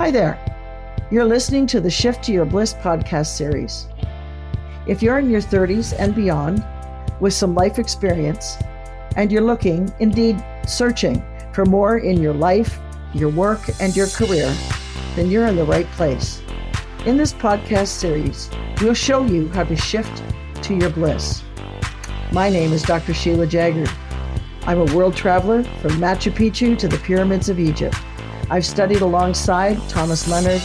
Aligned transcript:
Hi 0.00 0.10
there. 0.10 0.38
You're 1.10 1.26
listening 1.26 1.66
to 1.66 1.78
the 1.78 1.90
Shift 1.90 2.24
to 2.24 2.32
Your 2.32 2.46
Bliss 2.46 2.72
podcast 2.72 3.36
series. 3.36 3.86
If 4.86 5.02
you're 5.02 5.18
in 5.18 5.28
your 5.28 5.42
30s 5.42 5.94
and 5.98 6.14
beyond 6.14 6.64
with 7.20 7.34
some 7.34 7.54
life 7.54 7.78
experience, 7.78 8.56
and 9.16 9.30
you're 9.30 9.42
looking, 9.42 9.92
indeed 10.00 10.42
searching, 10.66 11.22
for 11.52 11.66
more 11.66 11.98
in 11.98 12.18
your 12.18 12.32
life, 12.32 12.80
your 13.12 13.28
work, 13.28 13.60
and 13.78 13.94
your 13.94 14.06
career, 14.06 14.50
then 15.16 15.30
you're 15.30 15.48
in 15.48 15.56
the 15.56 15.66
right 15.66 15.86
place. 15.88 16.40
In 17.04 17.18
this 17.18 17.34
podcast 17.34 17.88
series, 17.88 18.48
we'll 18.80 18.94
show 18.94 19.26
you 19.26 19.50
how 19.50 19.64
to 19.64 19.76
shift 19.76 20.22
to 20.62 20.74
your 20.74 20.88
bliss. 20.88 21.42
My 22.32 22.48
name 22.48 22.72
is 22.72 22.82
Dr. 22.84 23.12
Sheila 23.12 23.46
Jaggard. 23.46 23.92
I'm 24.62 24.78
a 24.78 24.96
world 24.96 25.14
traveler 25.14 25.62
from 25.62 25.90
Machu 26.00 26.32
Picchu 26.32 26.78
to 26.78 26.88
the 26.88 26.96
pyramids 26.96 27.50
of 27.50 27.60
Egypt. 27.60 27.98
I've 28.52 28.66
studied 28.66 29.00
alongside 29.00 29.78
Thomas 29.88 30.26
Leonard, 30.26 30.60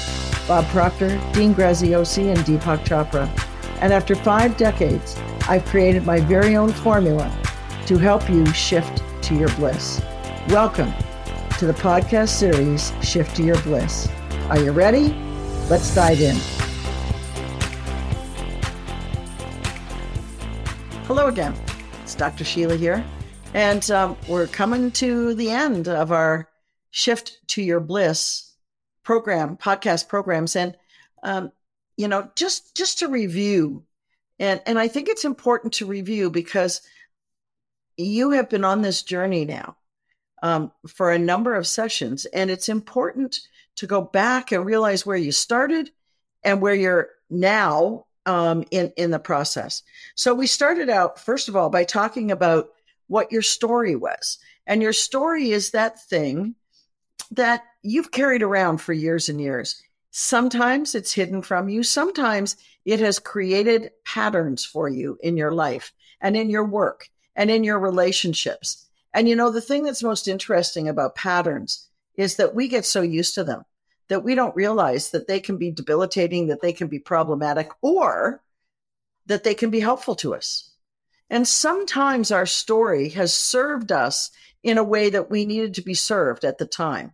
Bob 0.48 0.66
Proctor, 0.70 1.22
Dean 1.34 1.54
Graziosi, 1.54 2.36
and 2.36 2.40
Deepak 2.40 2.84
Chopra. 2.84 3.30
And 3.80 3.94
after 3.94 4.16
five 4.16 4.58
decades, 4.58 5.16
I've 5.48 5.64
created 5.66 6.04
my 6.04 6.20
very 6.20 6.56
own 6.56 6.73
formula 6.73 7.32
to 7.86 8.00
help 8.00 8.28
you 8.28 8.44
shift 8.54 9.04
to 9.26 9.36
your 9.36 9.50
bliss. 9.50 10.02
Welcome 10.50 10.92
to 11.59 11.68
the 11.68 11.73
podcast 11.73 12.30
series, 12.30 12.92
Shift 13.04 13.36
to 13.36 13.44
Your 13.44 13.62
Bliss. 13.62 14.09
Are 14.50 14.59
you 14.59 14.72
ready? 14.72 15.14
Let's 15.70 15.94
dive 15.94 16.22
in. 16.22 16.38
Hello 21.06 21.28
again. 21.28 21.54
It's 22.02 22.16
Dr. 22.16 22.44
Sheila 22.44 22.78
here. 22.78 23.06
And 23.54 23.92
um, 23.92 24.17
we're 24.28 24.48
coming 24.48 24.90
to 24.94 25.36
the 25.36 25.52
end 25.52 25.88
of 25.88 26.12
our 26.12 26.50
Shift 26.95 27.40
to 27.48 27.62
Your 27.62 27.81
Bliss 27.81 28.54
program, 29.03 29.58
podcast 29.58 30.08
programs. 30.08 30.56
And, 30.56 30.78
um, 31.23 31.52
you 31.97 32.08
know, 32.08 32.31
just, 32.36 32.73
just 32.73 33.00
to 33.00 33.09
review, 33.09 33.83
and, 34.39 34.61
and 34.66 34.80
I 34.80 34.88
think 34.88 35.09
it's 35.09 35.25
important 35.25 35.73
to 35.73 35.86
review 35.86 36.30
because 36.30 36.81
you 37.97 38.31
have 38.31 38.50
been 38.50 38.64
on 38.64 38.81
this 38.81 39.03
journey 39.03 39.44
now 39.44 39.75
um, 40.42 40.72
for 40.88 41.11
a 41.11 41.20
number 41.20 41.53
of 41.55 41.67
sessions. 41.67 42.23
And 42.28 42.50
it's 42.50 42.70
important 42.70 43.42
to 43.75 43.88
go 43.88 44.00
back 44.00 44.53
and 44.53 44.66
realize 44.66 45.05
where 45.05 45.17
you 45.17 45.33
started 45.33 45.92
and 46.45 46.61
where 46.61 46.75
you're 46.75 47.09
now 47.30 48.05
um, 48.25 48.64
in, 48.72 48.94
in 48.95 49.11
the 49.11 49.20
process. 49.20 49.83
So 50.16 50.33
we 50.33 50.48
started 50.48 50.89
out, 50.89 51.20
first 51.20 51.50
of 51.50 51.58
all, 51.58 51.70
by 51.70 51.83
talking 51.83 52.31
about 52.31 52.70
what 53.08 53.33
your 53.33 53.42
story 53.42 53.98
was. 53.98 54.38
And 54.66 54.81
your 54.81 54.94
story 54.94 55.52
is 55.52 55.72
that 55.72 56.02
thing 56.02 56.55
that 57.31 57.64
you've 57.81 58.12
carried 58.12 58.44
around 58.44 58.80
for 58.80 58.94
years 58.94 59.30
and 59.30 59.40
years. 59.40 59.81
Sometimes 60.12 60.95
it's 60.95 61.14
hidden 61.14 61.42
from 61.42 61.70
you. 61.70 61.84
Sometimes 61.84 62.56
it 62.86 63.00
has 63.00 63.20
created 63.20 63.92
patterns 64.06 64.64
for 64.64 64.88
you 64.88 65.17
in 65.22 65.36
your 65.36 65.52
life 65.52 65.92
and 66.22 66.38
in 66.38 66.50
your 66.50 66.64
work 66.64 67.09
and 67.36 67.52
in 67.52 67.64
your 67.64 67.80
relationships. 67.80 68.86
And 69.14 69.28
you 69.28 69.36
know, 69.36 69.52
the 69.52 69.62
thing 69.62 69.84
that's 69.84 70.04
most 70.04 70.28
interesting 70.28 70.88
about 70.88 71.16
patterns 71.16 71.88
is 72.16 72.38
that 72.38 72.56
we 72.56 72.67
get 72.67 72.86
so 72.86 73.02
used 73.02 73.36
to 73.36 73.44
them 73.44 73.66
that 74.08 74.23
we 74.23 74.36
don't 74.36 74.56
realize 74.56 75.12
that 75.12 75.28
they 75.28 75.39
can 75.39 75.58
be 75.58 75.72
debilitating, 75.72 76.48
that 76.48 76.62
they 76.62 76.73
can 76.73 76.88
be 76.88 77.00
problematic, 77.00 77.70
or 77.82 78.42
that 79.26 79.44
they 79.44 79.56
can 79.56 79.70
be 79.70 79.80
helpful 79.80 80.16
to 80.16 80.36
us. 80.36 80.72
And 81.30 81.48
sometimes 81.48 82.32
our 82.32 82.45
story 82.45 83.10
has 83.10 83.34
served 83.34 83.92
us 83.92 84.30
in 84.66 84.80
a 84.80 84.83
way 84.83 85.11
that 85.11 85.30
we 85.30 85.45
needed 85.45 85.75
to 85.75 85.83
be 85.83 85.94
served 85.94 86.44
at 86.44 86.58
the 86.58 86.66
time. 86.66 87.13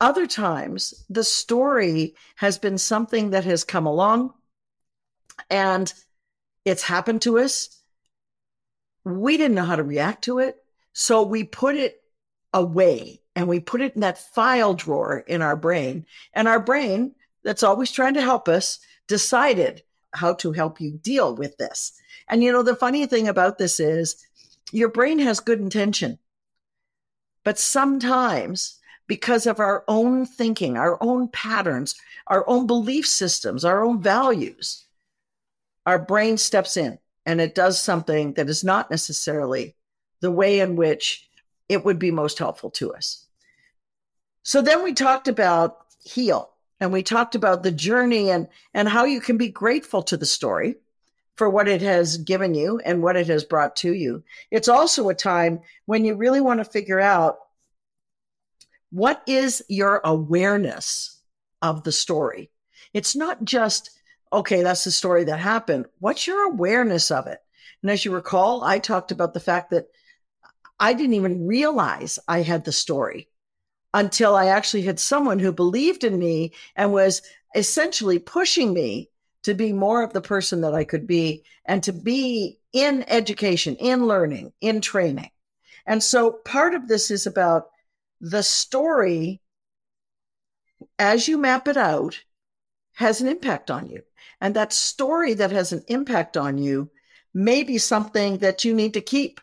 Other 0.00 0.26
times, 0.26 1.04
the 1.10 1.22
story 1.22 2.14
has 2.36 2.56
been 2.56 2.78
something 2.78 3.30
that 3.30 3.44
has 3.44 3.64
come 3.64 3.84
along 3.84 4.32
and 5.50 5.92
it's 6.64 6.82
happened 6.82 7.20
to 7.22 7.38
us. 7.38 7.82
We 9.04 9.36
didn't 9.36 9.56
know 9.56 9.66
how 9.66 9.76
to 9.76 9.82
react 9.82 10.24
to 10.24 10.38
it. 10.38 10.56
So 10.94 11.22
we 11.22 11.44
put 11.44 11.76
it 11.76 12.02
away 12.54 13.20
and 13.34 13.46
we 13.46 13.60
put 13.60 13.82
it 13.82 13.94
in 13.94 14.00
that 14.00 14.16
file 14.16 14.72
drawer 14.72 15.18
in 15.18 15.42
our 15.42 15.54
brain. 15.54 16.06
And 16.32 16.48
our 16.48 16.60
brain, 16.60 17.14
that's 17.44 17.62
always 17.62 17.92
trying 17.92 18.14
to 18.14 18.22
help 18.22 18.48
us, 18.48 18.78
decided 19.06 19.82
how 20.14 20.32
to 20.36 20.52
help 20.52 20.80
you 20.80 20.92
deal 20.92 21.36
with 21.36 21.58
this. 21.58 21.92
And 22.28 22.42
you 22.42 22.52
know, 22.52 22.62
the 22.62 22.74
funny 22.74 23.04
thing 23.04 23.28
about 23.28 23.58
this 23.58 23.78
is 23.78 24.26
your 24.72 24.88
brain 24.88 25.18
has 25.20 25.40
good 25.40 25.60
intention. 25.60 26.18
But 27.44 27.58
sometimes, 27.58 28.80
because 29.06 29.46
of 29.46 29.60
our 29.60 29.84
own 29.86 30.26
thinking, 30.26 30.76
our 30.76 30.98
own 31.00 31.28
patterns, 31.28 31.94
our 32.26 32.48
own 32.48 32.66
belief 32.66 33.06
systems, 33.06 33.64
our 33.64 33.84
own 33.84 34.02
values, 34.02 34.84
our 35.86 35.98
brain 35.98 36.36
steps 36.36 36.76
in 36.76 36.98
and 37.24 37.40
it 37.40 37.54
does 37.54 37.80
something 37.80 38.32
that 38.34 38.48
is 38.48 38.64
not 38.64 38.90
necessarily 38.90 39.74
the 40.20 40.30
way 40.30 40.60
in 40.60 40.76
which 40.76 41.28
it 41.68 41.84
would 41.84 41.98
be 41.98 42.10
most 42.10 42.38
helpful 42.38 42.70
to 42.70 42.94
us. 42.94 43.26
So 44.44 44.62
then 44.62 44.82
we 44.84 44.92
talked 44.94 45.28
about 45.28 45.78
heal 46.04 46.50
and 46.80 46.92
we 46.92 47.02
talked 47.02 47.34
about 47.34 47.62
the 47.62 47.72
journey 47.72 48.30
and, 48.30 48.46
and 48.74 48.88
how 48.88 49.04
you 49.04 49.20
can 49.20 49.36
be 49.36 49.48
grateful 49.48 50.02
to 50.04 50.16
the 50.16 50.26
story 50.26 50.76
for 51.36 51.50
what 51.50 51.68
it 51.68 51.82
has 51.82 52.16
given 52.18 52.54
you 52.54 52.80
and 52.84 53.02
what 53.02 53.16
it 53.16 53.28
has 53.28 53.44
brought 53.44 53.76
to 53.76 53.92
you. 53.92 54.24
It's 54.50 54.68
also 54.68 55.08
a 55.08 55.14
time 55.14 55.60
when 55.84 56.04
you 56.04 56.14
really 56.14 56.40
want 56.40 56.60
to 56.60 56.64
figure 56.64 57.00
out 57.00 57.38
what 58.90 59.22
is 59.26 59.62
your 59.68 60.00
awareness 60.04 61.20
of 61.62 61.84
the 61.84 61.92
story. 61.92 62.50
It's 62.94 63.14
not 63.14 63.44
just, 63.44 63.90
okay, 64.32 64.62
that's 64.62 64.84
the 64.84 64.90
story 64.90 65.24
that 65.24 65.38
happened. 65.38 65.86
What's 65.98 66.26
your 66.26 66.46
awareness 66.46 67.10
of 67.10 67.26
it? 67.26 67.38
And 67.82 67.90
as 67.90 68.04
you 68.04 68.12
recall, 68.12 68.64
I 68.64 68.78
talked 68.78 69.12
about 69.12 69.34
the 69.34 69.40
fact 69.40 69.70
that 69.70 69.88
I 70.80 70.94
didn't 70.94 71.14
even 71.14 71.46
realize 71.46 72.18
I 72.26 72.42
had 72.42 72.64
the 72.64 72.72
story 72.72 73.28
until 73.92 74.34
I 74.34 74.46
actually 74.46 74.82
had 74.82 75.00
someone 75.00 75.38
who 75.38 75.52
believed 75.52 76.04
in 76.04 76.18
me 76.18 76.52
and 76.74 76.92
was 76.92 77.22
essentially 77.54 78.18
pushing 78.18 78.72
me 78.72 79.10
to 79.46 79.54
be 79.54 79.72
more 79.72 80.02
of 80.02 80.12
the 80.12 80.20
person 80.20 80.60
that 80.62 80.74
I 80.74 80.82
could 80.82 81.06
be 81.06 81.44
and 81.64 81.80
to 81.84 81.92
be 81.92 82.58
in 82.72 83.04
education, 83.06 83.76
in 83.76 84.08
learning, 84.08 84.52
in 84.60 84.80
training. 84.80 85.30
And 85.86 86.02
so 86.02 86.32
part 86.32 86.74
of 86.74 86.88
this 86.88 87.12
is 87.12 87.28
about 87.28 87.68
the 88.20 88.42
story 88.42 89.40
as 90.98 91.28
you 91.28 91.38
map 91.38 91.68
it 91.68 91.76
out 91.76 92.18
has 92.94 93.20
an 93.20 93.28
impact 93.28 93.70
on 93.70 93.88
you. 93.88 94.02
And 94.40 94.56
that 94.56 94.72
story 94.72 95.34
that 95.34 95.52
has 95.52 95.72
an 95.72 95.84
impact 95.86 96.36
on 96.36 96.58
you 96.58 96.90
may 97.32 97.62
be 97.62 97.78
something 97.78 98.38
that 98.38 98.64
you 98.64 98.74
need 98.74 98.94
to 98.94 99.00
keep. 99.00 99.40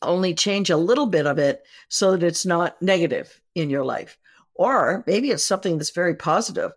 Only 0.00 0.32
change 0.32 0.70
a 0.70 0.78
little 0.78 1.06
bit 1.06 1.26
of 1.26 1.38
it 1.38 1.62
so 1.90 2.12
that 2.12 2.26
it's 2.26 2.46
not 2.46 2.80
negative 2.80 3.38
in 3.54 3.68
your 3.68 3.84
life. 3.84 4.16
Or 4.54 5.04
maybe 5.06 5.30
it's 5.30 5.44
something 5.44 5.76
that's 5.76 5.90
very 5.90 6.14
positive 6.14 6.72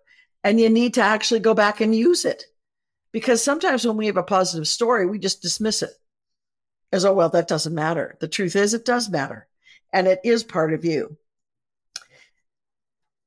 and 0.46 0.60
you 0.62 0.70
need 0.70 0.94
to 0.94 1.02
actually 1.02 1.40
go 1.40 1.56
back 1.56 1.82
and 1.82 1.96
use 1.96 2.24
it. 2.24 2.46
Because 3.12 3.44
sometimes 3.44 3.86
when 3.86 3.98
we 3.98 4.06
have 4.06 4.18
a 4.18 4.24
positive 4.24 4.68
story, 4.68 5.08
we 5.08 5.18
just 5.18 5.42
dismiss 5.42 5.82
it 5.82 5.90
as, 6.92 7.04
oh, 7.04 7.14
well, 7.14 7.30
that 7.30 7.48
doesn't 7.48 7.74
matter. 7.74 8.16
The 8.20 8.28
truth 8.28 8.56
is, 8.56 8.76
it 8.76 8.86
does 8.86 9.10
matter, 9.10 9.48
and 9.92 10.06
it 10.06 10.20
is 10.24 10.44
part 10.44 10.72
of 10.74 10.86
you. 10.86 11.18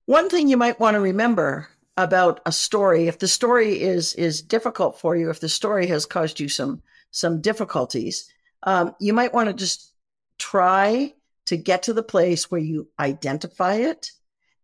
One 0.07 0.31
thing 0.31 0.47
you 0.47 0.57
might 0.57 0.79
want 0.79 0.95
to 0.95 1.01
remember 1.01 1.69
about 1.97 2.41
a 2.47 2.53
story, 2.53 3.09
if 3.09 3.19
the 3.19 3.27
story 3.27 3.83
is 3.83 4.15
is 4.15 4.41
difficult 4.41 5.01
for 5.01 5.17
you, 5.17 5.29
if 5.29 5.41
the 5.41 5.49
story 5.49 5.89
has 5.89 6.07
caused 6.07 6.39
you 6.39 6.49
some 6.49 6.83
some 7.11 7.41
difficulties, 7.41 8.33
um, 8.63 8.95
you 9.01 9.13
might 9.13 9.35
want 9.35 9.49
to 9.49 9.53
just 9.53 9.93
try 10.39 11.13
to 11.47 11.57
get 11.57 11.83
to 11.83 11.93
the 11.93 12.03
place 12.03 12.49
where 12.51 12.61
you 12.61 12.89
identify 13.01 13.75
it, 13.75 14.13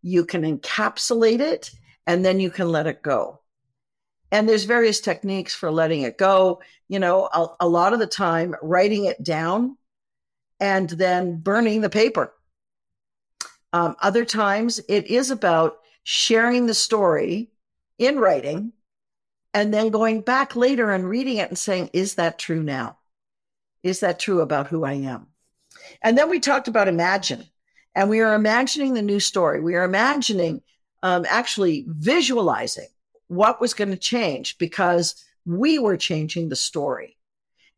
you 0.03 0.25
can 0.25 0.43
encapsulate 0.43 1.41
it, 1.41 1.73
and 2.07 2.25
then 2.25 2.41
you 2.41 2.51
can 2.51 2.69
let 2.71 2.87
it 2.87 3.03
go. 3.03 3.41
And 4.31 4.49
there's 4.49 4.65
various 4.65 5.01
techniques 5.01 5.55
for 5.55 5.71
letting 5.71 6.03
it 6.03 6.19
go. 6.19 6.61
You 6.89 6.99
know, 6.99 7.29
a, 7.33 7.47
a 7.61 7.69
lot 7.69 7.93
of 7.93 7.99
the 7.99 8.07
time, 8.07 8.55
writing 8.63 9.05
it 9.05 9.23
down 9.23 9.77
and 10.61 10.89
then 10.89 11.39
burning 11.39 11.81
the 11.81 11.91
paper. 11.91 12.33
Um, 13.73 13.97
other 14.01 14.25
times, 14.25 14.81
it 14.89 15.07
is 15.07 15.31
about 15.31 15.79
sharing 16.05 16.67
the 16.67 16.75
story 16.75 17.51
in 17.99 18.19
writing 18.19 18.73
and 19.55 19.73
then 19.73 19.91
going 19.91 20.21
back 20.21 20.57
later 20.57 20.91
and 20.91 21.09
reading 21.09 21.37
it 21.37 21.49
and 21.49 21.59
saying, 21.59 21.91
is 21.93 22.17
that 22.17 22.39
true 22.39 22.63
now? 22.63 22.99
Is 23.85 24.01
that 24.01 24.19
true 24.19 24.41
about 24.41 24.67
who 24.67 24.85
I 24.85 24.95
am? 24.95 25.29
And 26.03 26.19
then 26.19 26.29
we 26.29 26.41
talked 26.41 26.67
about 26.67 26.89
imagine, 26.89 27.45
and 27.95 28.11
we 28.11 28.21
are 28.21 28.35
imagining 28.35 28.95
the 28.95 29.03
new 29.03 29.21
story. 29.21 29.61
We 29.61 29.77
are 29.77 29.85
imagining 29.85 30.63
um, 31.05 31.27
actually 31.29 31.85
visualizing 31.87 32.89
what 33.29 33.61
was 33.61 33.75
going 33.75 33.91
to 33.91 33.97
change 33.97 34.57
because 34.57 35.23
we 35.45 35.79
were 35.79 35.99
changing 35.99 36.49
the 36.49 36.57
story. 36.57 37.19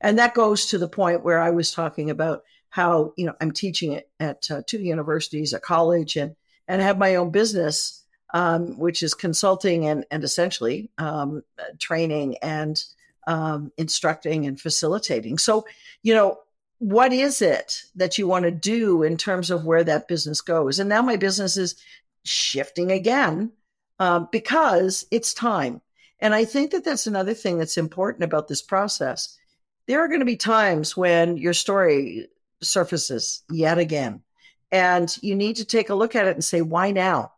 And 0.01 0.19
that 0.19 0.35
goes 0.35 0.67
to 0.67 0.79
the 0.79 0.89
point 0.89 1.25
where 1.25 1.41
I 1.41 1.51
was 1.51 1.73
talking 1.73 2.09
about 2.09 2.45
how, 2.71 3.13
you 3.17 3.27
know, 3.27 3.35
I'm 3.41 3.51
teaching 3.51 3.93
it 3.93 4.09
at 4.21 4.49
uh, 4.51 4.63
two 4.65 4.79
universities, 4.79 5.53
a 5.53 5.59
college, 5.59 6.17
and, 6.17 6.37
and 6.69 6.81
have 6.81 6.99
my 6.99 7.17
own 7.17 7.31
business, 7.31 8.05
um, 8.33 8.79
which 8.79 9.03
is 9.03 9.13
consulting 9.13 9.87
and, 9.87 10.07
and 10.13 10.23
essentially 10.23 10.91
um, 10.99 11.43
training 11.81 12.37
and 12.43 12.85
um, 13.27 13.73
instructing 13.77 14.47
and 14.47 14.61
facilitating. 14.61 15.39
So, 15.39 15.67
you 16.05 16.15
know, 16.15 16.39
what 16.79 17.13
is 17.13 17.43
it 17.43 17.83
that 17.97 18.19
you 18.19 18.29
want 18.29 18.45
to 18.45 18.53
do 18.53 19.03
in 19.03 19.17
terms 19.17 19.51
of 19.51 19.65
where 19.65 19.83
that 19.83 20.07
business 20.07 20.41
goes? 20.43 20.79
And 20.79 20.89
now 20.89 21.03
my 21.03 21.17
business 21.17 21.57
is 21.57 21.75
shifting 22.27 22.91
again 22.91 23.53
um, 23.99 24.29
because 24.31 25.07
it's 25.11 25.35
time. 25.35 25.81
And 26.21 26.35
I 26.35 26.45
think 26.45 26.71
that 26.71 26.85
that's 26.85 27.07
another 27.07 27.35
thing 27.35 27.59
that's 27.59 27.77
important 27.77 28.25
about 28.25 28.49
this 28.49 28.63
process. 28.63 29.37
There 29.87 30.01
are 30.01 30.09
going 30.09 30.21
to 30.21 30.27
be 30.27 30.37
times 30.37 30.97
when 30.97 31.37
your 31.37 31.55
story 31.55 32.29
surfaces 32.63 33.43
yet 33.51 33.79
again, 33.79 34.23
and 34.73 35.15
you 35.23 35.35
need 35.35 35.57
to 35.57 35.65
take 35.65 35.91
a 35.91 35.95
look 35.95 36.17
at 36.17 36.27
it 36.27 36.35
and 36.35 36.45
say, 36.45 36.63
why 36.63 36.91
now? 36.91 37.33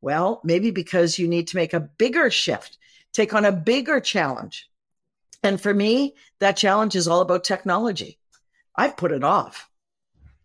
Well, 0.00 0.40
maybe 0.44 0.70
because 0.70 1.18
you 1.18 1.28
need 1.28 1.48
to 1.48 1.56
make 1.56 1.74
a 1.74 1.80
bigger 1.80 2.30
shift, 2.30 2.78
take 3.12 3.34
on 3.34 3.44
a 3.44 3.52
bigger 3.52 4.00
challenge. 4.00 4.70
And 5.42 5.60
for 5.60 5.74
me, 5.74 6.14
that 6.40 6.56
challenge 6.56 6.96
is 6.96 7.08
all 7.08 7.20
about 7.20 7.44
technology. 7.44 8.18
I've 8.76 8.96
put 8.96 9.12
it 9.12 9.24
off 9.24 9.68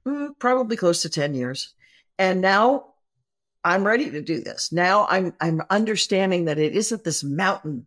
mm, 0.05 0.37
probably 0.39 0.77
close 0.77 1.01
to 1.03 1.09
10 1.09 1.33
years. 1.35 1.73
And 2.17 2.41
now 2.41 2.88
I'm 3.63 3.85
ready 3.85 4.09
to 4.11 4.21
do 4.21 4.41
this. 4.41 4.71
Now 4.71 5.05
I'm 5.09 5.33
I'm 5.39 5.61
understanding 5.69 6.45
that 6.45 6.59
it 6.59 6.75
isn't 6.75 7.03
this 7.03 7.23
mountain 7.23 7.85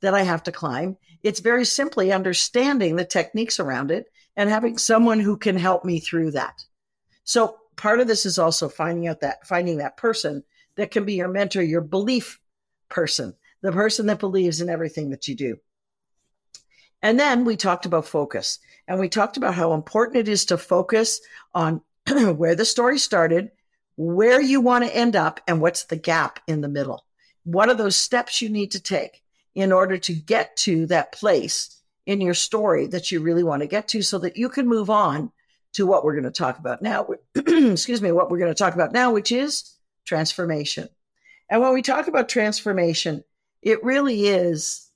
that 0.00 0.14
I 0.14 0.22
have 0.22 0.42
to 0.44 0.52
climb. 0.52 0.96
It's 1.22 1.40
very 1.40 1.64
simply 1.64 2.12
understanding 2.12 2.96
the 2.96 3.04
techniques 3.04 3.58
around 3.58 3.90
it 3.90 4.06
and 4.36 4.50
having 4.50 4.78
someone 4.78 5.20
who 5.20 5.36
can 5.36 5.56
help 5.56 5.84
me 5.84 6.00
through 6.00 6.32
that. 6.32 6.62
So 7.24 7.56
part 7.76 8.00
of 8.00 8.06
this 8.06 8.26
is 8.26 8.38
also 8.38 8.68
finding 8.68 9.08
out 9.08 9.20
that 9.20 9.46
finding 9.46 9.78
that 9.78 9.96
person 9.96 10.44
that 10.76 10.90
can 10.90 11.04
be 11.04 11.14
your 11.14 11.28
mentor, 11.28 11.62
your 11.62 11.80
belief 11.80 12.38
person, 12.88 13.34
the 13.62 13.72
person 13.72 14.06
that 14.06 14.20
believes 14.20 14.60
in 14.60 14.68
everything 14.68 15.10
that 15.10 15.26
you 15.28 15.34
do. 15.34 15.56
And 17.02 17.18
then 17.18 17.44
we 17.44 17.56
talked 17.56 17.86
about 17.86 18.06
focus 18.06 18.58
and 18.86 18.98
we 18.98 19.08
talked 19.08 19.36
about 19.36 19.54
how 19.54 19.72
important 19.72 20.18
it 20.18 20.28
is 20.28 20.44
to 20.46 20.58
focus 20.58 21.20
on 21.54 21.80
where 22.36 22.54
the 22.54 22.64
story 22.64 22.98
started 22.98 23.50
where 23.96 24.40
you 24.40 24.60
want 24.60 24.84
to 24.84 24.94
end 24.94 25.16
up 25.16 25.40
and 25.48 25.60
what's 25.60 25.84
the 25.84 25.96
gap 25.96 26.40
in 26.46 26.60
the 26.60 26.68
middle. 26.68 27.04
What 27.44 27.68
are 27.68 27.74
those 27.74 27.96
steps 27.96 28.42
you 28.42 28.48
need 28.48 28.72
to 28.72 28.80
take 28.80 29.22
in 29.54 29.72
order 29.72 29.96
to 29.96 30.12
get 30.12 30.56
to 30.58 30.86
that 30.86 31.12
place 31.12 31.80
in 32.04 32.20
your 32.20 32.34
story 32.34 32.86
that 32.88 33.10
you 33.10 33.20
really 33.20 33.42
want 33.42 33.62
to 33.62 33.66
get 33.66 33.88
to 33.88 34.02
so 34.02 34.18
that 34.18 34.36
you 34.36 34.48
can 34.48 34.68
move 34.68 34.90
on 34.90 35.32
to 35.72 35.86
what 35.86 36.04
we're 36.04 36.14
going 36.14 36.24
to 36.24 36.30
talk 36.30 36.58
about 36.58 36.82
now. 36.82 37.06
Excuse 37.34 38.02
me, 38.02 38.12
what 38.12 38.30
we're 38.30 38.38
going 38.38 38.52
to 38.52 38.54
talk 38.54 38.74
about 38.74 38.92
now, 38.92 39.12
which 39.12 39.32
is 39.32 39.74
transformation. 40.04 40.88
And 41.50 41.62
when 41.62 41.72
we 41.72 41.82
talk 41.82 42.06
about 42.06 42.28
transformation, 42.28 43.24
it 43.62 43.82
really 43.82 44.26
is 44.26 44.90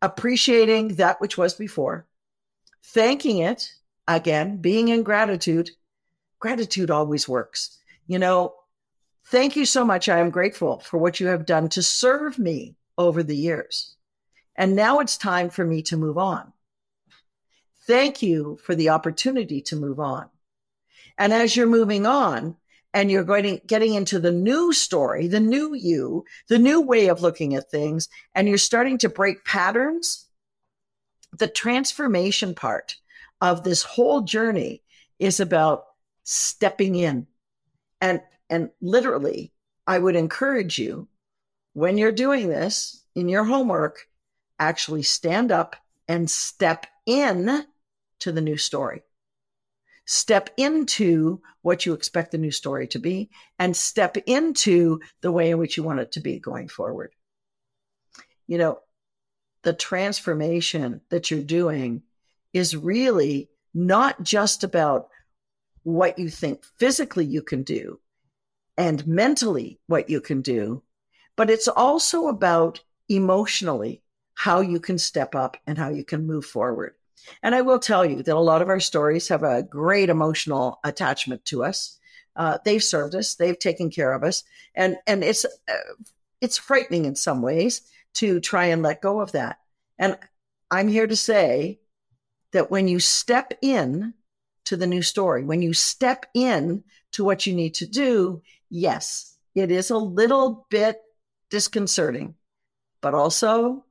appreciating 0.00 0.96
that 0.96 1.20
which 1.20 1.38
was 1.38 1.54
before, 1.54 2.06
thanking 2.82 3.38
it 3.38 3.72
again, 4.08 4.56
being 4.56 4.88
in 4.88 5.02
gratitude. 5.02 5.70
Gratitude 6.40 6.90
always 6.90 7.28
works 7.28 7.78
you 8.06 8.18
know, 8.18 8.54
thank 9.26 9.56
you 9.56 9.64
so 9.64 9.84
much. 9.84 10.08
I 10.08 10.18
am 10.18 10.30
grateful 10.30 10.80
for 10.80 10.98
what 10.98 11.20
you 11.20 11.28
have 11.28 11.46
done 11.46 11.68
to 11.70 11.82
serve 11.82 12.38
me 12.38 12.76
over 12.98 13.22
the 13.22 13.36
years. 13.36 13.94
And 14.56 14.76
now 14.76 15.00
it's 15.00 15.16
time 15.16 15.50
for 15.50 15.64
me 15.64 15.82
to 15.82 15.96
move 15.96 16.18
on. 16.18 16.52
Thank 17.86 18.22
you 18.22 18.58
for 18.62 18.74
the 18.74 18.90
opportunity 18.90 19.60
to 19.62 19.76
move 19.76 19.98
on. 19.98 20.28
And 21.18 21.32
as 21.32 21.56
you're 21.56 21.66
moving 21.66 22.06
on 22.06 22.56
and 22.94 23.10
you're 23.10 23.24
going 23.24 23.44
to, 23.44 23.66
getting 23.66 23.94
into 23.94 24.18
the 24.18 24.30
new 24.30 24.72
story, 24.72 25.26
the 25.26 25.40
new 25.40 25.74
you, 25.74 26.24
the 26.48 26.58
new 26.58 26.80
way 26.80 27.08
of 27.08 27.22
looking 27.22 27.54
at 27.54 27.70
things, 27.70 28.08
and 28.34 28.48
you're 28.48 28.58
starting 28.58 28.98
to 28.98 29.08
break 29.08 29.44
patterns, 29.44 30.26
the 31.32 31.48
transformation 31.48 32.54
part 32.54 32.96
of 33.40 33.64
this 33.64 33.82
whole 33.82 34.20
journey 34.20 34.82
is 35.18 35.40
about 35.40 35.86
stepping 36.24 36.94
in 36.94 37.26
and 38.02 38.20
and 38.50 38.68
literally, 38.82 39.52
I 39.86 39.98
would 39.98 40.16
encourage 40.16 40.78
you 40.78 41.08
when 41.72 41.96
you're 41.96 42.12
doing 42.12 42.48
this 42.48 43.02
in 43.14 43.30
your 43.30 43.44
homework, 43.44 44.08
actually 44.58 45.04
stand 45.04 45.50
up 45.50 45.76
and 46.06 46.30
step 46.30 46.86
in 47.06 47.64
to 48.18 48.32
the 48.32 48.42
new 48.42 48.58
story. 48.58 49.02
Step 50.04 50.50
into 50.56 51.40
what 51.62 51.86
you 51.86 51.94
expect 51.94 52.32
the 52.32 52.38
new 52.38 52.50
story 52.50 52.88
to 52.88 52.98
be 52.98 53.30
and 53.58 53.74
step 53.74 54.16
into 54.26 55.00
the 55.20 55.32
way 55.32 55.50
in 55.50 55.58
which 55.58 55.76
you 55.76 55.82
want 55.82 56.00
it 56.00 56.12
to 56.12 56.20
be 56.20 56.38
going 56.38 56.68
forward. 56.68 57.12
You 58.46 58.58
know, 58.58 58.80
the 59.62 59.72
transformation 59.72 61.00
that 61.10 61.30
you're 61.30 61.40
doing 61.40 62.02
is 62.52 62.76
really 62.76 63.48
not 63.72 64.22
just 64.22 64.64
about 64.64 65.08
what 65.82 66.18
you 66.18 66.28
think 66.28 66.64
physically 66.78 67.24
you 67.24 67.42
can 67.42 67.62
do 67.62 67.98
and 68.76 69.06
mentally 69.06 69.78
what 69.86 70.08
you 70.08 70.20
can 70.20 70.42
do, 70.42 70.82
but 71.36 71.50
it's 71.50 71.68
also 71.68 72.28
about 72.28 72.80
emotionally 73.08 74.02
how 74.34 74.60
you 74.60 74.80
can 74.80 74.98
step 74.98 75.34
up 75.34 75.56
and 75.66 75.76
how 75.76 75.90
you 75.90 76.04
can 76.04 76.26
move 76.26 76.44
forward. 76.44 76.94
And 77.42 77.54
I 77.54 77.62
will 77.62 77.78
tell 77.78 78.04
you 78.04 78.22
that 78.22 78.36
a 78.36 78.40
lot 78.40 78.62
of 78.62 78.68
our 78.68 78.80
stories 78.80 79.28
have 79.28 79.42
a 79.42 79.62
great 79.62 80.08
emotional 80.08 80.80
attachment 80.84 81.44
to 81.46 81.64
us. 81.64 81.98
Uh, 82.34 82.58
they've 82.64 82.82
served 82.82 83.14
us, 83.14 83.34
they've 83.34 83.58
taken 83.58 83.90
care 83.90 84.12
of 84.12 84.24
us, 84.24 84.42
and 84.74 84.96
and 85.06 85.22
it's 85.22 85.44
uh, 85.44 85.74
it's 86.40 86.56
frightening 86.56 87.04
in 87.04 87.14
some 87.14 87.42
ways 87.42 87.82
to 88.14 88.40
try 88.40 88.66
and 88.66 88.82
let 88.82 89.02
go 89.02 89.20
of 89.20 89.32
that. 89.32 89.58
And 89.98 90.18
I'm 90.70 90.88
here 90.88 91.06
to 91.06 91.16
say 91.16 91.80
that 92.52 92.70
when 92.70 92.88
you 92.88 93.00
step 93.00 93.52
in 93.60 94.14
to 94.64 94.76
the 94.76 94.86
new 94.86 95.02
story. 95.02 95.44
When 95.44 95.62
you 95.62 95.72
step 95.72 96.26
in 96.34 96.84
to 97.12 97.24
what 97.24 97.46
you 97.46 97.54
need 97.54 97.74
to 97.74 97.86
do, 97.86 98.42
yes, 98.70 99.36
it 99.54 99.70
is 99.70 99.90
a 99.90 99.96
little 99.96 100.66
bit 100.70 101.00
disconcerting, 101.50 102.34
but 103.00 103.14
also 103.14 103.84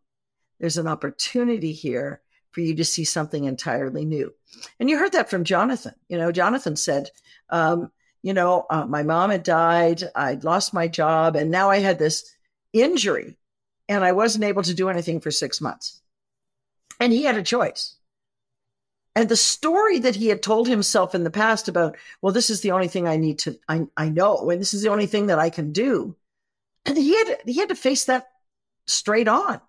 there's 0.59 0.77
an 0.77 0.87
opportunity 0.87 1.73
here 1.73 2.21
for 2.51 2.61
you 2.61 2.75
to 2.75 2.85
see 2.85 3.03
something 3.03 3.45
entirely 3.45 4.05
new. 4.05 4.33
And 4.79 4.89
you 4.89 4.97
heard 4.97 5.13
that 5.13 5.29
from 5.29 5.43
Jonathan. 5.43 5.93
You 6.09 6.17
know, 6.17 6.31
Jonathan 6.31 6.75
said, 6.75 7.09
um, 7.49 7.91
you 8.21 8.33
know, 8.33 8.65
uh, 8.69 8.85
my 8.85 9.03
mom 9.03 9.29
had 9.29 9.43
died, 9.43 10.03
I'd 10.15 10.43
lost 10.43 10.73
my 10.73 10.87
job, 10.87 11.35
and 11.35 11.49
now 11.49 11.69
I 11.69 11.79
had 11.79 11.97
this 11.97 12.35
injury 12.73 13.37
and 13.89 14.03
I 14.03 14.11
wasn't 14.11 14.45
able 14.45 14.63
to 14.63 14.73
do 14.73 14.89
anything 14.89 15.19
for 15.19 15.31
six 15.31 15.59
months. 15.59 16.01
And 16.99 17.11
he 17.11 17.23
had 17.23 17.37
a 17.37 17.43
choice. 17.43 17.95
And 19.15 19.27
the 19.27 19.35
story 19.35 19.99
that 19.99 20.15
he 20.15 20.27
had 20.27 20.41
told 20.41 20.67
himself 20.67 21.13
in 21.13 21.23
the 21.23 21.31
past 21.31 21.67
about, 21.67 21.97
well, 22.21 22.31
this 22.31 22.49
is 22.49 22.61
the 22.61 22.71
only 22.71 22.87
thing 22.87 23.07
I 23.07 23.17
need 23.17 23.39
to, 23.39 23.59
I, 23.67 23.87
I 23.97 24.09
know, 24.09 24.49
and 24.49 24.61
this 24.61 24.73
is 24.73 24.83
the 24.83 24.89
only 24.89 25.05
thing 25.05 25.27
that 25.27 25.39
I 25.39 25.49
can 25.49 25.73
do. 25.73 26.15
And 26.85 26.97
he 26.97 27.17
had, 27.17 27.39
he 27.45 27.59
had 27.59 27.69
to 27.69 27.75
face 27.75 28.05
that 28.05 28.29
straight 28.87 29.27
on. 29.27 29.59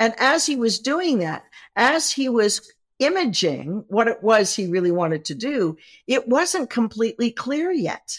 And 0.00 0.14
as 0.18 0.46
he 0.46 0.56
was 0.56 0.80
doing 0.80 1.18
that, 1.20 1.44
as 1.76 2.10
he 2.10 2.28
was 2.28 2.72
imaging 2.98 3.84
what 3.88 4.08
it 4.08 4.22
was 4.22 4.54
he 4.54 4.66
really 4.66 4.90
wanted 4.90 5.26
to 5.26 5.34
do, 5.34 5.76
it 6.06 6.26
wasn't 6.26 6.70
completely 6.70 7.30
clear 7.30 7.70
yet. 7.70 8.18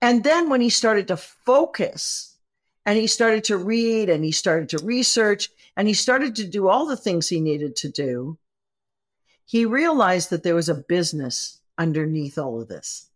And 0.00 0.22
then 0.22 0.48
when 0.48 0.60
he 0.60 0.70
started 0.70 1.08
to 1.08 1.16
focus 1.16 2.36
and 2.86 2.96
he 2.96 3.06
started 3.06 3.44
to 3.44 3.56
read 3.56 4.08
and 4.08 4.24
he 4.24 4.32
started 4.32 4.68
to 4.70 4.84
research 4.84 5.50
and 5.76 5.88
he 5.88 5.94
started 5.94 6.36
to 6.36 6.46
do 6.46 6.68
all 6.68 6.86
the 6.86 6.96
things 6.96 7.28
he 7.28 7.40
needed 7.40 7.76
to 7.76 7.88
do, 7.88 8.38
he 9.48 9.64
realized 9.64 10.28
that 10.28 10.42
there 10.42 10.54
was 10.54 10.68
a 10.68 10.74
business 10.74 11.58
underneath 11.78 12.36
all 12.36 12.60
of 12.60 12.68
this. 12.68 13.08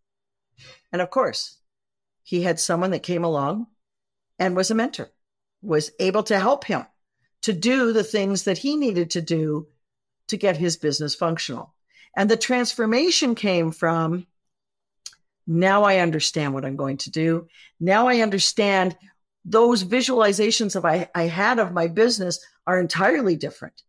And 0.91 1.03
of 1.03 1.11
course, 1.11 1.59
he 2.23 2.41
had 2.41 2.59
someone 2.59 2.91
that 2.93 3.03
came 3.03 3.23
along 3.23 3.67
and 4.39 4.57
was 4.57 4.71
a 4.71 4.75
mentor, 4.75 5.11
was 5.61 5.91
able 6.01 6.23
to 6.23 6.39
help 6.39 6.65
him 6.65 6.87
to 7.43 7.53
do 7.53 7.93
the 7.93 8.03
things 8.03 8.45
that 8.45 8.57
he 8.57 8.77
needed 8.77 9.11
to 9.11 9.21
do 9.21 9.67
to 10.29 10.39
get 10.39 10.57
his 10.57 10.79
business 10.79 11.15
functional. 11.15 11.75
And 12.17 12.31
the 12.31 12.39
transformation 12.39 13.35
came 13.35 13.71
from 13.71 14.27
now 15.47 15.83
I 15.83 15.99
understand 15.99 16.55
what 16.55 16.65
I'm 16.65 16.77
going 16.77 16.97
to 16.99 17.11
do. 17.11 17.47
Now 17.79 18.09
I 18.09 18.21
understand 18.21 18.97
those 19.45 19.85
visualizations 19.85 20.77
of 20.77 20.87
I, 20.87 21.11
I 21.15 21.25
had 21.25 21.59
of 21.59 21.73
my 21.73 21.89
business 21.89 22.41
are 22.67 22.81
entirely 22.81 23.37
different. 23.37 23.83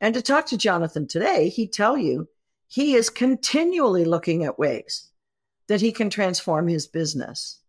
And 0.00 0.14
to 0.14 0.22
talk 0.22 0.46
to 0.46 0.56
Jonathan 0.56 1.06
today, 1.06 1.48
he'd 1.48 1.72
tell 1.72 1.96
you 1.96 2.28
he 2.68 2.94
is 2.94 3.10
continually 3.10 4.04
looking 4.04 4.44
at 4.44 4.58
ways 4.58 5.10
that 5.66 5.80
he 5.80 5.92
can 5.92 6.10
transform 6.10 6.68
his 6.68 6.86
business 6.86 7.60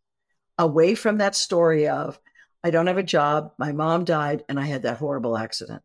away 0.57 0.93
from 0.93 1.17
that 1.17 1.36
story 1.36 1.88
of, 1.88 2.19
I 2.63 2.71
don't 2.71 2.88
have 2.88 2.98
a 2.98 3.03
job, 3.03 3.53
my 3.57 3.71
mom 3.71 4.03
died, 4.03 4.43
and 4.50 4.59
I 4.59 4.65
had 4.65 4.83
that 4.83 4.98
horrible 4.98 5.38
accident. 5.38 5.81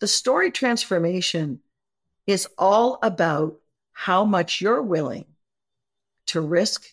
The 0.00 0.08
story 0.08 0.50
transformation 0.50 1.60
is 2.26 2.48
all 2.58 2.98
about 3.02 3.58
how 3.92 4.24
much 4.24 4.60
you're 4.60 4.82
willing 4.82 5.26
to 6.26 6.40
risk 6.40 6.86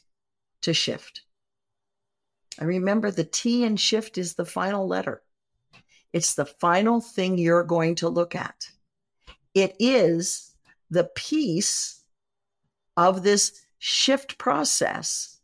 to 0.61 0.73
shift. 0.73 1.21
And 2.59 2.67
remember, 2.67 3.11
the 3.11 3.23
T 3.23 3.63
in 3.63 3.77
shift 3.77 4.17
is 4.17 4.35
the 4.35 4.45
final 4.45 4.87
letter. 4.87 5.21
It's 6.13 6.35
the 6.35 6.45
final 6.45 7.01
thing 7.01 7.37
you're 7.37 7.63
going 7.63 7.95
to 7.95 8.09
look 8.09 8.35
at. 8.35 8.69
It 9.53 9.75
is 9.79 10.53
the 10.89 11.05
piece 11.15 12.01
of 12.95 13.23
this 13.23 13.59
shift 13.79 14.37
process 14.37 15.39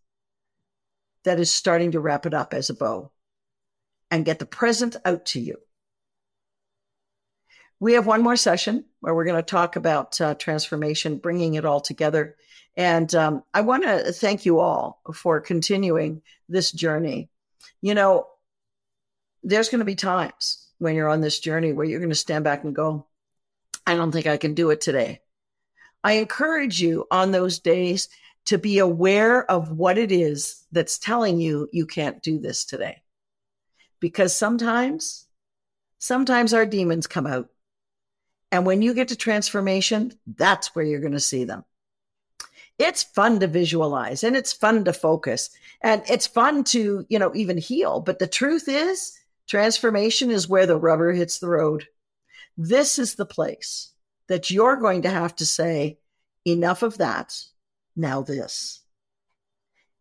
that 1.23 1.39
is 1.39 1.51
starting 1.51 1.91
to 1.91 1.99
wrap 1.99 2.25
it 2.25 2.33
up 2.33 2.53
as 2.53 2.69
a 2.69 2.75
bow 2.75 3.11
and 4.11 4.25
get 4.25 4.39
the 4.39 4.45
present 4.45 4.95
out 5.05 5.25
to 5.25 5.39
you. 5.39 5.57
We 7.79 7.93
have 7.93 8.05
one 8.05 8.21
more 8.21 8.35
session 8.35 8.85
where 8.99 9.15
we're 9.15 9.25
going 9.25 9.38
to 9.38 9.43
talk 9.43 9.75
about 9.75 10.19
uh, 10.19 10.35
transformation, 10.35 11.17
bringing 11.17 11.55
it 11.55 11.65
all 11.65 11.79
together. 11.79 12.35
And 12.75 13.13
um, 13.15 13.43
I 13.53 13.61
want 13.61 13.83
to 13.83 14.11
thank 14.11 14.45
you 14.45 14.59
all 14.59 15.01
for 15.13 15.39
continuing 15.39 16.21
this 16.47 16.71
journey. 16.71 17.29
You 17.81 17.93
know, 17.93 18.27
there's 19.43 19.69
going 19.69 19.79
to 19.79 19.86
be 19.86 19.96
times 19.96 20.67
when 20.79 20.96
you're 20.96 21.10
on 21.10 21.22
this 21.22 21.39
journey 21.39 21.74
where 21.74 21.86
you're 21.86 22.00
going 22.00 22.10
to 22.10 22.15
stand 22.15 22.43
back 22.43 22.63
and 22.63 22.75
go, 22.75 23.05
I 23.86 23.96
don't 23.96 24.12
think 24.12 24.27
I 24.27 24.38
can 24.38 24.53
do 24.53 24.69
it 24.69 24.81
today. 24.81 25.22
I 26.03 26.13
encourage 26.13 26.81
you 26.81 27.05
on 27.12 27.31
those 27.31 27.60
days 27.60 28.10
to 28.46 28.58
be 28.58 28.79
aware 28.79 29.50
of 29.50 29.72
what 29.72 29.98
it 29.98 30.12
is 30.12 30.65
that's 30.72 30.98
telling 30.98 31.39
you 31.39 31.67
you 31.72 31.86
can't 31.86 32.22
do 32.24 32.39
this 32.39 32.65
today. 32.65 33.01
Because 34.00 34.36
sometimes, 34.36 35.27
sometimes 35.98 36.53
our 36.53 36.65
demons 36.65 37.05
come 37.05 37.27
out. 37.27 37.50
And 38.51 38.65
when 38.65 38.81
you 38.81 38.93
get 38.93 39.10
to 39.10 39.15
transformation, 39.15 40.13
that's 40.25 40.74
where 40.74 40.86
you're 40.86 41.01
going 41.01 41.13
to 41.13 41.19
see 41.19 41.43
them. 41.43 41.65
It's 42.77 43.03
fun 43.03 43.41
to 43.41 43.48
visualize 43.48 44.24
and 44.24 44.38
it's 44.38 44.53
fun 44.53 44.86
to 44.86 44.93
focus 44.93 45.50
and 45.81 46.01
it's 46.10 46.25
fun 46.25 46.63
to, 46.65 47.05
you 47.10 47.19
know, 47.19 47.36
even 47.36 47.58
heal. 47.58 48.00
But 48.00 48.19
the 48.19 48.27
truth 48.27 48.69
is, 48.69 49.18
transformation 49.49 50.31
is 50.31 50.47
where 50.47 50.65
the 50.65 50.77
rubber 50.77 51.11
hits 51.11 51.39
the 51.39 51.49
road. 51.49 51.87
This 52.57 52.99
is 52.99 53.15
the 53.15 53.25
place 53.25 53.91
that 54.27 54.51
you're 54.51 54.77
going 54.77 55.01
to 55.01 55.09
have 55.09 55.35
to 55.37 55.45
say, 55.45 55.97
enough 56.45 56.83
of 56.83 56.99
that. 56.99 57.35
Now 57.95 58.21
this. 58.21 58.81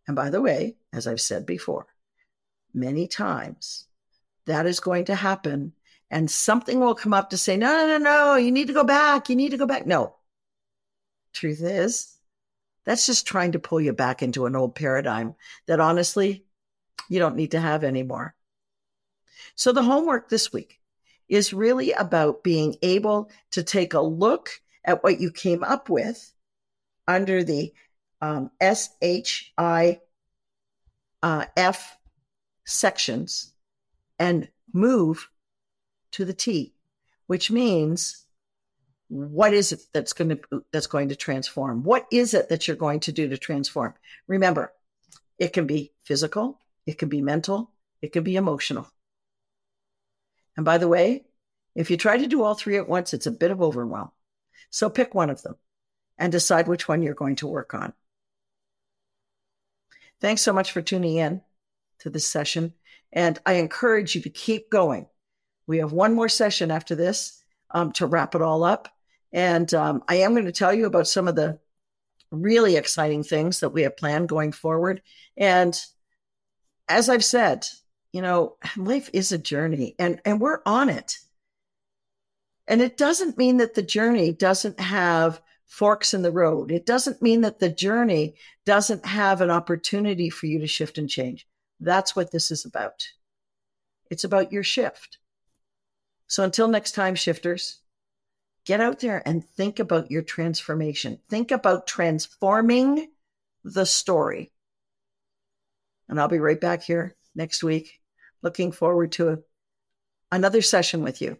And 0.06 0.14
by 0.14 0.30
the 0.30 0.40
way, 0.40 0.76
as 0.92 1.06
I've 1.06 1.20
said 1.20 1.46
before, 1.46 1.86
many 2.72 3.08
times 3.08 3.86
that 4.46 4.66
is 4.66 4.80
going 4.80 5.06
to 5.06 5.14
happen 5.14 5.72
and 6.10 6.30
something 6.30 6.80
will 6.80 6.94
come 6.94 7.12
up 7.12 7.30
to 7.30 7.38
say, 7.38 7.56
no, 7.56 7.66
no, 7.66 7.98
no, 7.98 7.98
no, 7.98 8.36
you 8.36 8.52
need 8.52 8.68
to 8.68 8.72
go 8.72 8.84
back. 8.84 9.28
You 9.28 9.36
need 9.36 9.50
to 9.50 9.58
go 9.58 9.66
back. 9.66 9.86
No. 9.86 10.14
Truth 11.34 11.62
is, 11.62 12.16
that's 12.84 13.06
just 13.06 13.26
trying 13.26 13.52
to 13.52 13.58
pull 13.58 13.80
you 13.80 13.92
back 13.92 14.22
into 14.22 14.46
an 14.46 14.56
old 14.56 14.74
paradigm 14.74 15.34
that 15.66 15.80
honestly, 15.80 16.46
you 17.10 17.18
don't 17.18 17.36
need 17.36 17.50
to 17.50 17.60
have 17.60 17.84
anymore. 17.84 18.34
So 19.54 19.72
the 19.72 19.82
homework 19.82 20.28
this 20.28 20.52
week 20.52 20.80
is 21.28 21.52
really 21.52 21.92
about 21.92 22.42
being 22.42 22.76
able 22.82 23.30
to 23.52 23.62
take 23.62 23.94
a 23.94 24.00
look 24.00 24.50
at 24.84 25.02
what 25.02 25.20
you 25.20 25.30
came 25.30 25.62
up 25.62 25.90
with 25.90 26.32
under 27.06 27.44
the 27.44 27.72
um, 28.20 28.50
SHI 28.62 30.00
uh, 31.22 31.44
F 31.56 31.96
sections 32.64 33.52
and 34.18 34.48
move 34.72 35.28
to 36.12 36.24
the 36.24 36.32
T, 36.34 36.74
which 37.26 37.50
means 37.50 38.24
what 39.08 39.54
is 39.54 39.72
it 39.72 39.80
that's 39.92 40.12
going 40.12 40.28
to 40.30 40.64
that's 40.72 40.86
going 40.86 41.08
to 41.08 41.16
transform? 41.16 41.82
What 41.82 42.06
is 42.12 42.34
it 42.34 42.48
that 42.48 42.66
you're 42.66 42.76
going 42.76 43.00
to 43.00 43.12
do 43.12 43.28
to 43.28 43.38
transform? 43.38 43.94
Remember, 44.26 44.72
it 45.38 45.52
can 45.52 45.66
be 45.66 45.92
physical, 46.04 46.58
it 46.86 46.98
can 46.98 47.08
be 47.08 47.22
mental, 47.22 47.70
it 48.02 48.12
can 48.12 48.22
be 48.22 48.36
emotional. 48.36 48.86
And 50.58 50.64
by 50.64 50.78
the 50.78 50.88
way, 50.88 51.22
if 51.76 51.88
you 51.88 51.96
try 51.96 52.16
to 52.16 52.26
do 52.26 52.42
all 52.42 52.56
three 52.56 52.78
at 52.78 52.88
once, 52.88 53.14
it's 53.14 53.28
a 53.28 53.30
bit 53.30 53.52
of 53.52 53.62
overwhelm. 53.62 54.10
So 54.70 54.90
pick 54.90 55.14
one 55.14 55.30
of 55.30 55.40
them 55.40 55.54
and 56.18 56.32
decide 56.32 56.66
which 56.66 56.88
one 56.88 57.00
you're 57.00 57.14
going 57.14 57.36
to 57.36 57.46
work 57.46 57.74
on. 57.74 57.92
Thanks 60.20 60.42
so 60.42 60.52
much 60.52 60.72
for 60.72 60.82
tuning 60.82 61.14
in 61.14 61.42
to 62.00 62.10
this 62.10 62.26
session. 62.26 62.74
And 63.12 63.38
I 63.46 63.52
encourage 63.52 64.16
you 64.16 64.22
to 64.22 64.30
keep 64.30 64.68
going. 64.68 65.06
We 65.68 65.78
have 65.78 65.92
one 65.92 66.12
more 66.12 66.28
session 66.28 66.72
after 66.72 66.96
this 66.96 67.40
um, 67.70 67.92
to 67.92 68.06
wrap 68.06 68.34
it 68.34 68.42
all 68.42 68.64
up. 68.64 68.88
And 69.32 69.72
um, 69.74 70.02
I 70.08 70.16
am 70.16 70.32
going 70.32 70.46
to 70.46 70.50
tell 70.50 70.74
you 70.74 70.86
about 70.86 71.06
some 71.06 71.28
of 71.28 71.36
the 71.36 71.60
really 72.32 72.74
exciting 72.74 73.22
things 73.22 73.60
that 73.60 73.68
we 73.68 73.82
have 73.82 73.96
planned 73.96 74.28
going 74.28 74.50
forward. 74.50 75.02
And 75.36 75.80
as 76.88 77.08
I've 77.08 77.24
said, 77.24 77.64
you 78.12 78.22
know, 78.22 78.56
life 78.76 79.10
is 79.12 79.32
a 79.32 79.38
journey 79.38 79.94
and, 79.98 80.20
and 80.24 80.40
we're 80.40 80.60
on 80.64 80.88
it. 80.88 81.18
And 82.66 82.82
it 82.82 82.96
doesn't 82.96 83.38
mean 83.38 83.58
that 83.58 83.74
the 83.74 83.82
journey 83.82 84.32
doesn't 84.32 84.78
have 84.80 85.40
forks 85.66 86.14
in 86.14 86.22
the 86.22 86.32
road. 86.32 86.70
It 86.70 86.86
doesn't 86.86 87.22
mean 87.22 87.42
that 87.42 87.58
the 87.58 87.68
journey 87.68 88.34
doesn't 88.64 89.04
have 89.06 89.40
an 89.40 89.50
opportunity 89.50 90.30
for 90.30 90.46
you 90.46 90.58
to 90.60 90.66
shift 90.66 90.98
and 90.98 91.08
change. 91.08 91.46
That's 91.80 92.16
what 92.16 92.30
this 92.30 92.50
is 92.50 92.64
about. 92.64 93.06
It's 94.10 94.24
about 94.24 94.52
your 94.52 94.62
shift. 94.62 95.18
So 96.26 96.42
until 96.42 96.68
next 96.68 96.92
time, 96.92 97.14
shifters, 97.14 97.80
get 98.64 98.80
out 98.80 99.00
there 99.00 99.22
and 99.26 99.46
think 99.46 99.78
about 99.78 100.10
your 100.10 100.22
transformation. 100.22 101.20
Think 101.28 101.50
about 101.50 101.86
transforming 101.86 103.08
the 103.64 103.86
story. 103.86 104.52
And 106.08 106.18
I'll 106.18 106.28
be 106.28 106.38
right 106.38 106.60
back 106.60 106.82
here 106.82 107.14
next 107.38 107.62
week. 107.62 108.00
Looking 108.42 108.72
forward 108.72 109.12
to 109.12 109.28
a, 109.30 109.38
another 110.30 110.60
session 110.60 111.02
with 111.02 111.22
you. 111.22 111.38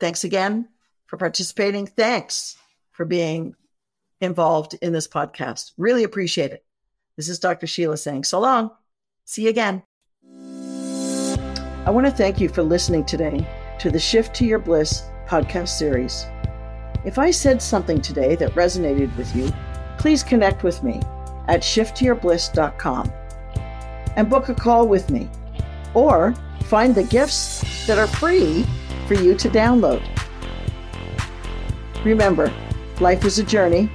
Thanks 0.00 0.24
again 0.24 0.68
for 1.06 1.18
participating. 1.18 1.86
Thanks 1.86 2.56
for 2.92 3.04
being 3.04 3.54
involved 4.20 4.74
in 4.80 4.92
this 4.92 5.06
podcast. 5.08 5.72
Really 5.76 6.04
appreciate 6.04 6.52
it. 6.52 6.64
This 7.16 7.28
is 7.28 7.38
Dr. 7.38 7.66
Sheila 7.66 7.98
saying 7.98 8.24
so 8.24 8.40
long. 8.40 8.70
See 9.26 9.42
you 9.42 9.50
again. 9.50 9.82
I 11.84 11.90
want 11.90 12.06
to 12.06 12.12
thank 12.12 12.40
you 12.40 12.48
for 12.48 12.62
listening 12.62 13.04
today 13.04 13.46
to 13.80 13.90
the 13.90 13.98
Shift 13.98 14.34
to 14.36 14.46
Your 14.46 14.60
Bliss 14.60 15.10
podcast 15.26 15.68
series. 15.68 16.24
If 17.04 17.18
I 17.18 17.32
said 17.32 17.60
something 17.60 18.00
today 18.00 18.36
that 18.36 18.52
resonated 18.52 19.14
with 19.16 19.34
you, 19.34 19.52
please 19.98 20.22
connect 20.22 20.62
with 20.62 20.82
me 20.84 21.00
at 21.48 21.60
shifttoyourbliss.com 21.60 23.12
and 24.16 24.28
book 24.28 24.48
a 24.48 24.54
call 24.54 24.86
with 24.86 25.10
me 25.10 25.28
or 25.94 26.34
find 26.64 26.94
the 26.94 27.04
gifts 27.04 27.86
that 27.86 27.98
are 27.98 28.06
free 28.06 28.64
for 29.06 29.14
you 29.14 29.34
to 29.34 29.48
download. 29.48 30.02
Remember, 32.04 32.52
life 33.00 33.24
is 33.24 33.38
a 33.38 33.44
journey 33.44 33.90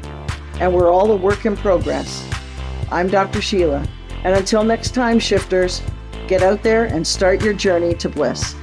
and 0.60 0.74
we're 0.74 0.92
all 0.92 1.12
a 1.12 1.16
work 1.16 1.46
in 1.46 1.56
progress. 1.56 2.28
I'm 2.92 3.10
Dr. 3.10 3.42
Sheila, 3.42 3.86
and 4.24 4.36
until 4.36 4.64
next 4.64 4.92
time, 4.92 5.20
shifters, 5.20 5.82
get 6.28 6.42
out 6.42 6.64
there 6.64 6.86
and 6.86 7.06
start 7.06 7.44
your 7.44 7.54
journey 7.54 7.94
to 7.96 8.10
bliss. 8.10 8.56